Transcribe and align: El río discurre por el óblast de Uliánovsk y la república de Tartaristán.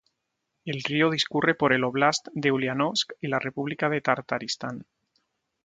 El 0.65 0.81
río 0.81 1.11
discurre 1.11 1.53
por 1.53 1.73
el 1.73 1.83
óblast 1.83 2.27
de 2.33 2.51
Uliánovsk 2.51 3.13
y 3.21 3.27
la 3.27 3.37
república 3.37 3.87
de 3.87 4.01
Tartaristán. 4.01 4.87